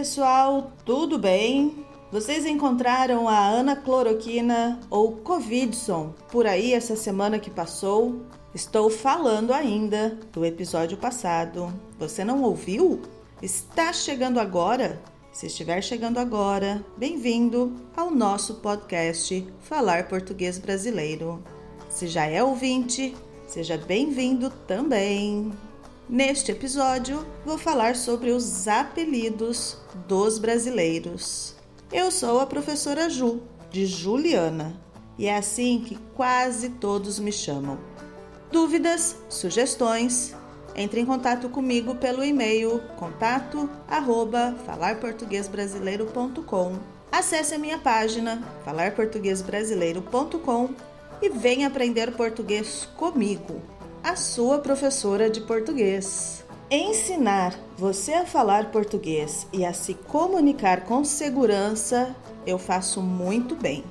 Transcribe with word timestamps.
pessoal, 0.00 0.72
tudo 0.82 1.18
bem? 1.18 1.84
Vocês 2.10 2.46
encontraram 2.46 3.28
a 3.28 3.38
Ana 3.46 3.76
Cloroquina 3.76 4.80
ou 4.88 5.18
Covidson 5.18 6.14
por 6.32 6.46
aí 6.46 6.72
essa 6.72 6.96
semana 6.96 7.38
que 7.38 7.50
passou? 7.50 8.22
Estou 8.54 8.88
falando 8.88 9.52
ainda 9.52 10.18
do 10.32 10.42
episódio 10.42 10.96
passado. 10.96 11.70
Você 11.98 12.24
não 12.24 12.42
ouviu? 12.42 13.02
Está 13.42 13.92
chegando 13.92 14.40
agora? 14.40 15.02
Se 15.32 15.48
estiver 15.48 15.82
chegando 15.82 16.16
agora, 16.16 16.82
bem-vindo 16.96 17.76
ao 17.94 18.10
nosso 18.10 18.54
podcast 18.54 19.46
Falar 19.60 20.08
Português 20.08 20.56
Brasileiro. 20.56 21.44
Se 21.90 22.06
já 22.06 22.24
é 22.24 22.42
ouvinte, 22.42 23.14
seja 23.46 23.76
bem-vindo 23.76 24.48
também. 24.66 25.52
Neste 26.10 26.50
episódio, 26.50 27.24
vou 27.46 27.56
falar 27.56 27.94
sobre 27.94 28.32
os 28.32 28.66
apelidos 28.66 29.76
dos 30.08 30.40
brasileiros. 30.40 31.54
Eu 31.92 32.10
sou 32.10 32.40
a 32.40 32.46
professora 32.46 33.08
Ju, 33.08 33.40
de 33.70 33.86
Juliana, 33.86 34.74
e 35.16 35.28
é 35.28 35.36
assim 35.36 35.84
que 35.86 35.96
quase 36.16 36.70
todos 36.70 37.20
me 37.20 37.30
chamam. 37.30 37.78
Dúvidas, 38.50 39.18
sugestões, 39.28 40.34
entre 40.74 41.00
em 41.00 41.06
contato 41.06 41.48
comigo 41.48 41.94
pelo 41.94 42.24
e-mail 42.24 42.82
contato 42.98 43.70
arroba 43.86 44.56
falarportuguesbrasileiro.com. 44.66 46.72
Acesse 47.12 47.54
a 47.54 47.58
minha 47.58 47.78
página 47.78 48.42
falarportuguesbrasileiro.com 48.64 50.70
e 51.22 51.28
venha 51.28 51.68
aprender 51.68 52.10
português 52.16 52.88
comigo 52.96 53.62
a 54.02 54.16
sua 54.16 54.58
professora 54.58 55.28
de 55.28 55.42
português. 55.42 56.42
Ensinar 56.70 57.54
você 57.76 58.14
a 58.14 58.24
falar 58.24 58.70
português 58.70 59.46
e 59.52 59.64
a 59.64 59.72
se 59.72 59.94
comunicar 59.94 60.84
com 60.84 61.04
segurança, 61.04 62.14
eu 62.46 62.58
faço 62.58 63.02
muito 63.02 63.54
bem. 63.54 63.84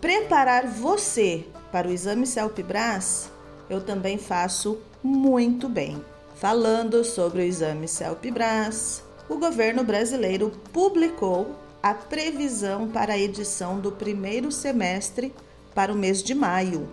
Preparar 0.00 0.66
você 0.66 1.44
para 1.70 1.88
o 1.88 1.90
exame 1.92 2.26
CELPE-BRAS, 2.26 3.30
eu 3.68 3.82
também 3.82 4.16
faço 4.16 4.78
muito 5.02 5.68
bem. 5.68 6.02
Falando 6.36 7.04
sobre 7.04 7.42
o 7.42 7.44
exame 7.44 7.86
CELPE-BRAS, 7.86 9.02
o 9.28 9.36
governo 9.36 9.84
brasileiro 9.84 10.50
publicou 10.72 11.54
a 11.82 11.92
previsão 11.92 12.88
para 12.88 13.12
a 13.12 13.18
edição 13.18 13.78
do 13.78 13.92
primeiro 13.92 14.50
semestre 14.50 15.34
para 15.74 15.92
o 15.92 15.96
mês 15.96 16.22
de 16.22 16.34
maio. 16.34 16.88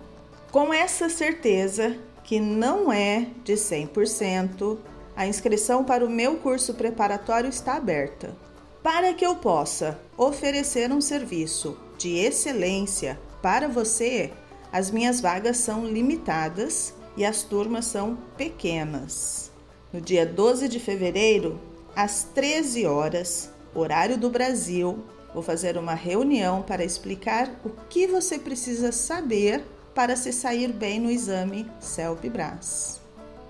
Com 0.50 0.72
essa 0.72 1.08
certeza, 1.08 1.96
que 2.28 2.38
não 2.38 2.92
é 2.92 3.26
de 3.42 3.54
100%, 3.54 4.76
a 5.16 5.26
inscrição 5.26 5.82
para 5.82 6.04
o 6.04 6.10
meu 6.10 6.36
curso 6.36 6.74
preparatório 6.74 7.48
está 7.48 7.72
aberta. 7.72 8.36
Para 8.82 9.14
que 9.14 9.24
eu 9.24 9.36
possa 9.36 9.98
oferecer 10.14 10.92
um 10.92 11.00
serviço 11.00 11.78
de 11.96 12.18
excelência 12.18 13.18
para 13.40 13.66
você, 13.66 14.30
as 14.70 14.90
minhas 14.90 15.22
vagas 15.22 15.56
são 15.56 15.86
limitadas 15.86 16.92
e 17.16 17.24
as 17.24 17.44
turmas 17.44 17.86
são 17.86 18.18
pequenas. 18.36 19.50
No 19.90 19.98
dia 19.98 20.26
12 20.26 20.68
de 20.68 20.78
fevereiro, 20.78 21.58
às 21.96 22.24
13 22.24 22.84
horas, 22.84 23.50
horário 23.74 24.18
do 24.18 24.28
Brasil, 24.28 25.02
vou 25.32 25.42
fazer 25.42 25.78
uma 25.78 25.94
reunião 25.94 26.60
para 26.60 26.84
explicar 26.84 27.58
o 27.64 27.70
que 27.88 28.06
você 28.06 28.38
precisa 28.38 28.92
saber 28.92 29.64
para 29.98 30.14
se 30.14 30.32
sair 30.32 30.72
bem 30.72 31.00
no 31.00 31.10
exame 31.10 31.66
CELP-BRAS. 31.80 33.00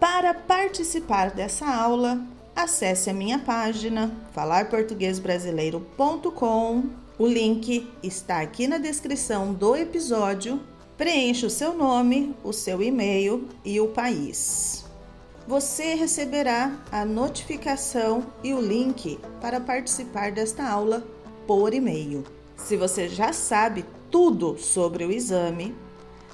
Para 0.01 0.33
participar 0.33 1.31
dessa 1.31 1.67
aula, 1.67 2.23
acesse 2.57 3.11
a 3.11 3.13
minha 3.13 3.39
página 3.39 4.11
falarportuguesbrasileiro.com. 4.33 6.85
O 7.19 7.27
link 7.27 7.87
está 8.03 8.41
aqui 8.41 8.67
na 8.67 8.79
descrição 8.79 9.53
do 9.53 9.77
episódio. 9.77 10.59
Preencha 10.97 11.49
o 11.49 11.51
seu 11.51 11.75
nome, 11.75 12.35
o 12.43 12.55
seu 12.55 12.83
e-mail 12.83 13.47
e 13.63 13.79
o 13.79 13.89
país. 13.89 14.87
Você 15.47 15.97
receberá 15.97 16.79
a 16.91 17.05
notificação 17.05 18.27
e 18.43 18.55
o 18.55 18.61
link 18.61 19.21
para 19.39 19.61
participar 19.61 20.33
desta 20.33 20.67
aula 20.67 21.07
por 21.47 21.75
e-mail. 21.75 22.25
Se 22.57 22.75
você 22.75 23.07
já 23.07 23.35
sabe 23.35 23.85
tudo 24.11 24.57
sobre 24.59 25.05
o 25.05 25.13
exame, 25.13 25.77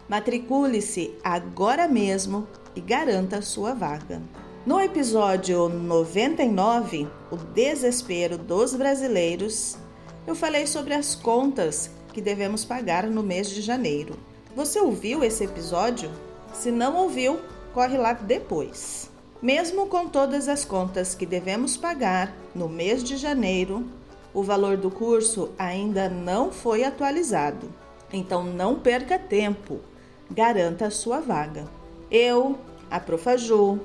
Matricule-se 0.06 1.14
agora 1.24 1.88
mesmo 1.88 2.46
e 2.76 2.80
garanta 2.80 3.40
sua 3.40 3.72
vaga. 3.72 4.20
No 4.66 4.78
episódio 4.78 5.66
99, 5.70 7.08
O 7.30 7.36
Desespero 7.36 8.36
dos 8.36 8.74
Brasileiros, 8.74 9.78
eu 10.26 10.34
falei 10.34 10.66
sobre 10.66 10.92
as 10.92 11.14
contas 11.14 11.90
que 12.12 12.20
devemos 12.20 12.66
pagar 12.66 13.06
no 13.06 13.22
mês 13.22 13.48
de 13.48 13.62
janeiro. 13.62 14.14
Você 14.54 14.78
ouviu 14.78 15.24
esse 15.24 15.42
episódio? 15.42 16.10
Se 16.52 16.70
não 16.70 16.96
ouviu, 16.96 17.40
corre 17.72 17.96
lá 17.96 18.12
depois. 18.12 19.10
Mesmo 19.40 19.86
com 19.86 20.06
todas 20.06 20.48
as 20.48 20.66
contas 20.66 21.14
que 21.14 21.24
devemos 21.24 21.78
pagar 21.78 22.30
no 22.54 22.68
mês 22.68 23.02
de 23.02 23.16
janeiro, 23.16 23.86
o 24.34 24.42
valor 24.42 24.76
do 24.76 24.90
curso 24.90 25.50
ainda 25.58 26.10
não 26.10 26.52
foi 26.52 26.84
atualizado. 26.84 27.72
Então 28.12 28.44
não 28.44 28.78
perca 28.78 29.18
tempo 29.18 29.80
garanta 30.30 30.86
a 30.86 30.90
sua 30.90 31.20
vaga. 31.20 31.66
Eu, 32.10 32.58
a 32.90 33.00
Profa 33.00 33.36
Ju, 33.36 33.80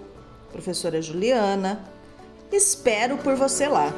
professora 0.52 1.02
Juliana, 1.02 1.84
espero 2.52 3.18
por 3.18 3.36
você 3.36 3.68
lá. 3.68 3.94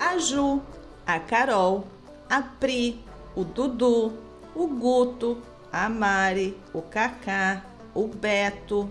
A 0.00 0.18
Ju, 0.18 0.60
a 1.06 1.18
Carol, 1.18 1.84
a 2.28 2.42
Pri, 2.42 3.02
o 3.34 3.44
Dudu, 3.44 4.12
o 4.54 4.66
Guto, 4.66 5.38
a 5.72 5.88
Mari, 5.88 6.56
o 6.72 6.82
Cacá, 6.82 7.64
o 7.94 8.06
Beto, 8.06 8.88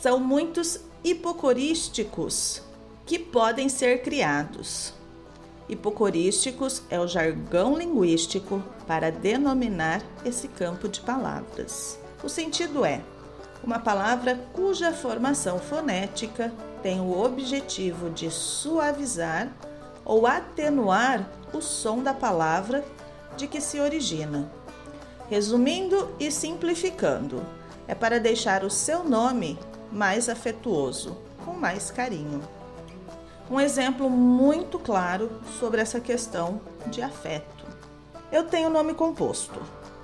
são 0.00 0.18
muitos 0.18 0.80
hipocorísticos 1.02 2.62
que 3.06 3.18
podem 3.18 3.68
ser 3.68 4.02
criados. 4.02 4.97
Hipocorísticos 5.68 6.82
é 6.88 6.98
o 6.98 7.06
jargão 7.06 7.76
linguístico 7.76 8.62
para 8.86 9.12
denominar 9.12 10.02
esse 10.24 10.48
campo 10.48 10.88
de 10.88 11.00
palavras. 11.00 11.98
O 12.24 12.28
sentido 12.28 12.84
é 12.84 13.02
uma 13.62 13.78
palavra 13.78 14.40
cuja 14.54 14.92
formação 14.92 15.58
fonética 15.58 16.52
tem 16.82 17.00
o 17.00 17.22
objetivo 17.22 18.08
de 18.08 18.30
suavizar 18.30 19.52
ou 20.04 20.26
atenuar 20.26 21.28
o 21.52 21.60
som 21.60 22.02
da 22.02 22.14
palavra 22.14 22.82
de 23.36 23.46
que 23.46 23.60
se 23.60 23.78
origina. 23.78 24.50
Resumindo 25.28 26.14
e 26.18 26.30
simplificando, 26.30 27.44
é 27.86 27.94
para 27.94 28.18
deixar 28.18 28.64
o 28.64 28.70
seu 28.70 29.04
nome 29.04 29.58
mais 29.92 30.30
afetuoso, 30.30 31.18
com 31.44 31.52
mais 31.52 31.90
carinho 31.90 32.40
um 33.50 33.58
exemplo 33.58 34.10
muito 34.10 34.78
claro 34.78 35.30
sobre 35.58 35.80
essa 35.80 36.00
questão 36.00 36.60
de 36.86 37.00
afeto. 37.00 37.64
Eu 38.30 38.44
tenho 38.44 38.68
nome 38.68 38.92
composto. 38.92 39.60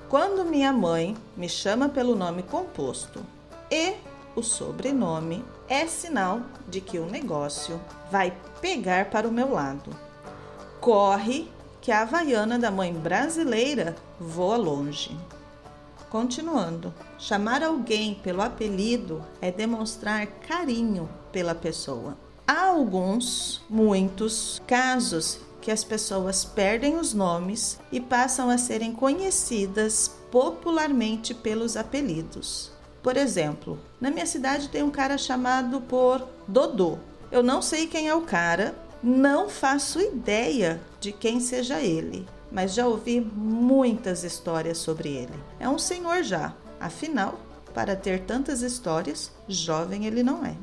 Quando 0.09 0.45
minha 0.45 0.73
mãe 0.73 1.17
me 1.37 1.49
chama 1.49 1.89
pelo 1.89 2.15
nome 2.15 2.43
composto 2.43 3.21
e 3.71 3.95
o 4.35 4.43
sobrenome, 4.43 5.45
é 5.69 5.87
sinal 5.87 6.41
de 6.69 6.81
que 6.81 6.99
o 6.99 7.07
negócio 7.07 7.81
vai 8.11 8.33
pegar 8.61 9.11
para 9.11 9.29
o 9.29 9.33
meu 9.33 9.53
lado. 9.53 9.91
Corre 10.81 11.51
que 11.81 11.93
a 11.93 12.03
havaiana 12.03 12.59
da 12.59 12.71
mãe 12.71 12.93
brasileira 12.93 13.95
voa 14.19 14.57
longe. 14.57 15.17
Continuando, 16.09 16.95
chamar 17.19 17.63
alguém 17.63 18.15
pelo 18.15 18.41
apelido 18.41 19.23
é 19.41 19.51
demonstrar 19.51 20.27
carinho 20.27 21.09
pela 21.31 21.55
pessoa. 21.55 22.24
Há 22.47 22.67
alguns, 22.67 23.63
muitos 23.71 24.61
casos 24.67 25.41
que 25.63 25.71
as 25.71 25.83
pessoas 25.83 26.45
perdem 26.45 26.97
os 26.99 27.15
nomes 27.15 27.79
e 27.91 27.99
passam 27.99 28.51
a 28.51 28.59
serem 28.59 28.93
conhecidas 28.93 30.15
popularmente 30.31 31.33
pelos 31.33 31.75
apelidos. 31.75 32.71
Por 33.03 33.17
exemplo, 33.17 33.79
na 33.99 34.11
minha 34.11 34.27
cidade 34.27 34.69
tem 34.69 34.83
um 34.83 34.91
cara 34.91 35.17
chamado 35.17 35.81
por 35.81 36.29
Dodô. 36.47 36.99
Eu 37.33 37.43
não 37.43 37.63
sei 37.63 37.87
quem 37.87 38.09
é 38.09 38.15
o 38.15 38.21
cara, 38.21 38.75
não 39.03 39.49
faço 39.49 39.99
ideia 39.99 40.83
de 41.01 41.13
quem 41.13 41.41
seja 41.41 41.81
ele, 41.81 42.27
mas 42.53 42.75
já 42.75 42.87
ouvi 42.87 43.23
muitas 43.23 44.23
histórias 44.23 44.77
sobre 44.77 45.09
ele. 45.09 45.35
É 45.59 45.67
um 45.67 45.79
senhor 45.79 46.23
já, 46.23 46.55
afinal, 46.79 47.41
para 47.73 47.97
ter 47.97 48.21
tantas 48.25 48.61
histórias, 48.61 49.33
jovem 49.49 50.05
ele 50.05 50.23
não 50.23 50.45
é. 50.45 50.55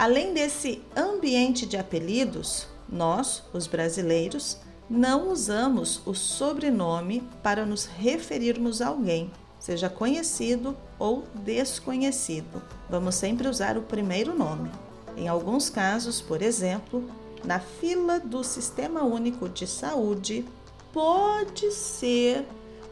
Além 0.00 0.32
desse 0.32 0.82
ambiente 0.96 1.66
de 1.66 1.76
apelidos, 1.76 2.66
nós, 2.88 3.42
os 3.52 3.66
brasileiros, 3.66 4.56
não 4.88 5.30
usamos 5.30 6.00
o 6.06 6.14
sobrenome 6.14 7.22
para 7.42 7.66
nos 7.66 7.84
referirmos 7.84 8.80
a 8.80 8.88
alguém. 8.88 9.30
seja 9.58 9.90
conhecido 9.90 10.74
ou 10.98 11.24
desconhecido. 11.34 12.62
Vamos 12.88 13.14
sempre 13.14 13.46
usar 13.46 13.76
o 13.76 13.82
primeiro 13.82 14.34
nome. 14.34 14.70
Em 15.18 15.28
alguns 15.28 15.68
casos, 15.68 16.18
por 16.18 16.40
exemplo, 16.40 17.04
na 17.44 17.60
fila 17.60 18.18
do 18.18 18.42
Sistema 18.42 19.02
Único 19.02 19.50
de 19.50 19.66
Saúde, 19.66 20.46
pode 20.94 21.70
ser 21.72 22.46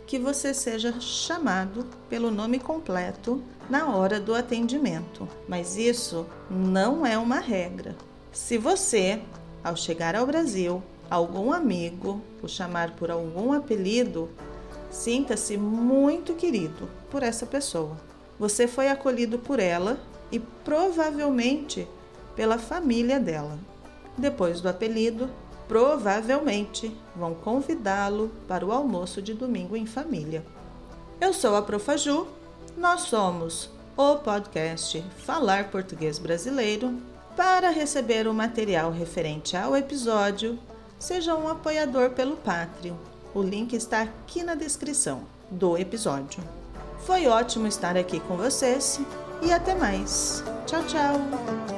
que 0.08 0.18
você 0.18 0.54
seja 0.54 0.98
chamado 1.00 1.84
pelo 2.08 2.30
nome 2.30 2.58
completo 2.58 3.42
na 3.68 3.94
hora 3.94 4.18
do 4.18 4.34
atendimento, 4.34 5.28
mas 5.46 5.76
isso 5.76 6.26
não 6.50 7.04
é 7.04 7.18
uma 7.18 7.38
regra. 7.40 7.94
Se 8.32 8.56
você, 8.56 9.20
ao 9.62 9.76
chegar 9.76 10.16
ao 10.16 10.26
Brasil, 10.26 10.82
algum 11.10 11.52
amigo 11.52 12.22
o 12.42 12.48
chamar 12.48 12.92
por 12.92 13.10
algum 13.10 13.52
apelido, 13.52 14.30
sinta-se 14.90 15.58
muito 15.58 16.32
querido 16.32 16.88
por 17.10 17.22
essa 17.22 17.44
pessoa. 17.44 17.98
Você 18.38 18.66
foi 18.66 18.88
acolhido 18.88 19.38
por 19.38 19.60
ela 19.60 20.00
e 20.32 20.38
provavelmente 20.38 21.86
pela 22.34 22.56
família 22.56 23.20
dela. 23.20 23.58
Depois 24.16 24.62
do 24.62 24.70
apelido, 24.70 25.28
provavelmente 25.68 26.96
vão 27.14 27.34
convidá-lo 27.34 28.30
para 28.48 28.64
o 28.64 28.72
almoço 28.72 29.20
de 29.20 29.34
domingo 29.34 29.76
em 29.76 29.86
família. 29.86 30.44
Eu 31.20 31.32
sou 31.32 31.54
a 31.54 31.62
Profaju, 31.62 32.26
nós 32.76 33.02
somos 33.02 33.70
o 33.96 34.16
podcast 34.16 35.04
Falar 35.18 35.70
Português 35.70 36.18
Brasileiro. 36.18 36.96
Para 37.36 37.70
receber 37.70 38.26
o 38.26 38.34
material 38.34 38.90
referente 38.90 39.56
ao 39.56 39.76
episódio, 39.76 40.58
seja 40.98 41.36
um 41.36 41.48
apoiador 41.48 42.10
pelo 42.10 42.36
Patreon. 42.36 42.96
O 43.34 43.42
link 43.42 43.74
está 43.74 44.02
aqui 44.02 44.42
na 44.42 44.54
descrição 44.54 45.22
do 45.50 45.76
episódio. 45.76 46.42
Foi 47.00 47.26
ótimo 47.26 47.66
estar 47.66 47.96
aqui 47.96 48.18
com 48.20 48.36
vocês 48.36 49.00
e 49.42 49.52
até 49.52 49.74
mais. 49.74 50.42
Tchau, 50.66 50.82
tchau! 50.84 51.77